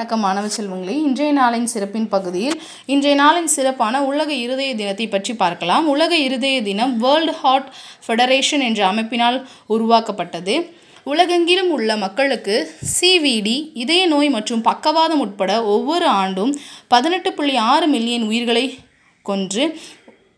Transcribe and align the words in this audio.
வணக்கம் 0.00 0.22
மாணவ 0.24 0.48
செல்வங்களே. 0.54 0.92
இன்றைய 1.06 1.30
நாளின் 1.38 1.66
சிறப்பின் 1.72 2.06
பகுதியில் 2.12 2.54
இன்றைய 2.92 3.14
நாளின் 3.20 3.48
சிறப்பான 3.54 3.96
உலக 4.10 4.30
இருதய 4.44 4.70
தினத்தை 4.78 5.06
பற்றி 5.14 5.32
பார்க்கலாம். 5.42 5.84
உலக 5.94 6.12
இருதய 6.26 6.56
தினம் 6.68 6.92
வேர்ல்டு 7.02 7.32
ஹார்ட் 7.40 7.66
ஃபெடரேஷன் 8.04 8.62
என்ற 8.68 8.80
அமைப்பினால் 8.90 9.36
உருவாக்கப்பட்டது. 9.74 10.54
உலகெங்கிலும் 11.12 11.70
உள்ள 11.76 11.96
மக்களுக்கு 12.04 12.54
சிவிடி 12.94 13.56
இதய 13.82 14.04
நோய் 14.12 14.30
மற்றும் 14.36 14.62
பக்கவாதம் 14.68 15.22
உட்பட 15.24 15.50
ஒவ்வொரு 15.74 16.08
ஆண்டும் 16.22 16.54
பதினெட்டு 16.94 17.32
புள்ளி 17.40 17.56
ஆறு 17.72 17.88
மில்லியன் 17.94 18.26
உயிர்களை 18.30 18.64
கொன்று 19.26 19.66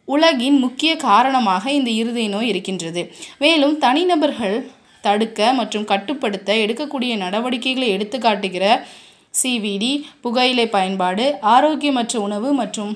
உலகின் 0.08 0.58
முக்கிய 0.64 0.94
காரணமாக 1.08 1.64
இந்த 1.78 1.92
இருதய 2.00 2.28
நோய் 2.34 2.50
இருக்கின்றது. 2.54 3.04
மேலும் 3.44 3.76
தனிநபர்கள் 3.86 4.58
தடுக்க 5.06 5.52
மற்றும் 5.60 5.88
கட்டுப்படுத்த 5.92 6.50
எடுக்கக்கூடிய 6.64 7.12
நடவடிக்கைகளை 7.24 7.88
எடுத்துக்காட்டுகிற 7.94 8.66
சிவிடி 9.34 9.92
புகையிலை 10.20 10.66
பயன்பாடு 10.68 11.24
ஆரோக்கியமற்ற 11.42 12.16
உணவு 12.16 12.52
மற்றும் 12.52 12.92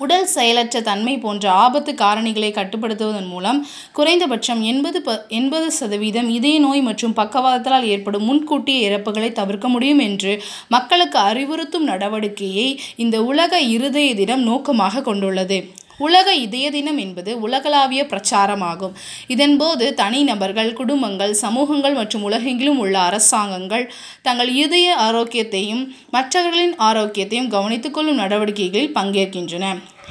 உடல் 0.00 0.26
செயலற்ற 0.26 0.80
தன்மை 0.80 1.18
போன்ற 1.18 1.44
ஆபத்து 1.50 1.92
காரணிகளை 1.92 2.50
கட்டுப்படுத்துவதன் 2.50 3.28
மூலம் 3.28 3.58
குறைந்தபட்சம் 3.92 4.60
எண்பது 4.62 4.98
ப 5.02 5.12
எண்பது 5.28 5.68
சதவீதம் 5.70 6.28
இதய 6.28 6.58
நோய் 6.58 6.80
மற்றும் 6.80 7.14
பக்கவாதத்தால் 7.14 7.86
ஏற்படும் 7.86 8.26
முன்கூட்டிய 8.26 8.88
இறப்புகளை 8.88 9.32
தவிர்க்க 9.32 9.68
முடியும் 9.68 9.98
என்று 9.98 10.32
மக்களுக்கு 10.68 11.18
அறிவுறுத்தும் 11.18 11.88
நடவடிக்கையை 11.88 12.68
இந்த 12.96 13.22
உலக 13.22 13.60
இருதய 13.60 14.10
தினம் 14.14 14.42
நோக்கமாக 14.42 15.02
கொண்டுள்ளது. 15.02 15.60
உலக 15.98 16.34
இதய 16.34 16.70
தினம் 16.70 16.98
என்பது 16.98 17.40
உலகளாவிய 17.40 18.04
பிரச்சாரமாகும். 18.04 18.94
இதன்போது 19.28 19.94
தனிநபர்கள் 19.94 20.72
குடும்பங்கள் 20.72 21.34
சமூகங்கள் 21.34 21.94
மற்றும் 21.94 22.22
உலகெங்கிலும் 22.22 22.78
உள்ள 22.78 22.98
அரசாங்கங்கள் 22.98 23.92
தங்கள் 24.22 24.48
இதய 24.48 24.96
ஆரோக்கியத்தையும் 24.96 25.94
மற்றவர்களின் 26.10 26.76
ஆரோக்கியத்தையும் 26.76 27.50
கவனித்துக்கொள்ளும் 27.50 28.20
நடவடிக்கைகளில் 28.22 28.94
பங்கேற்கின்றன. 28.94 29.66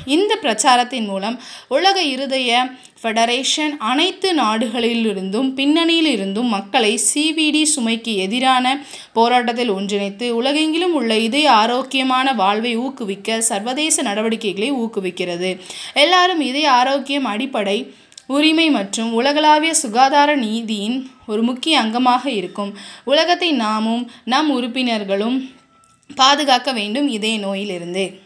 இந்த 0.05 0.35
பிரச்சாரத்தின் 0.35 1.05
மூலம் 1.05 1.39
உலக 1.67 2.03
இருதய 2.03 2.77
ஃபெடரேஷன் 3.01 3.77
அனைத்து 3.77 4.35
நாடுகளிலிருந்தும் 4.35 5.53
பின்னணியில் 5.53 6.05
இருந்தும் 6.05 6.47
மக்களை 6.47 6.99
சிவிடி 7.13 7.61
சுமைக்கு 7.75 8.15
எதிரான 8.15 8.85
போராட்டத்தில் 9.13 9.71
ஒன்றிணைத்து 9.71 10.29
உலகெங்கிலும் 10.31 10.93
உள்ள 10.93 11.17
இதய 11.17 11.51
ஆரோக்கியமான 11.51 12.33
வாழ்வை 12.33 12.77
ஊக்குவிக்க 12.77 13.41
சர்வதேச 13.41 14.01
நடவடிக்கைகளை 14.01 14.73
ஊக்குவிக்கிறது. 14.73 15.59
எல்லாரும் 15.93 16.39
இதய 16.39 16.71
ஆரோக்கியம் 16.71 17.25
அடிப்படை 17.25 17.93
உரிமை 18.27 18.69
மற்றும் 18.69 19.13
உலகளாவிய 19.13 19.73
சுகாதார 19.73 20.35
நீதியின் 20.35 21.09
ஒரு 21.27 21.43
முக்கிய 21.43 21.81
அங்கமாக 21.81 22.25
இருக்கும். 22.25 22.77
உலகத்தை 23.05 23.51
நாமும் 23.51 24.11
நம் 24.25 24.49
உறுப்பினர்களும் 24.49 25.51
பாதுகாக்க 26.15 26.73
வேண்டும் 26.73 27.07
இதய 27.07 27.37
நோயிலிருந்து. 27.37 28.23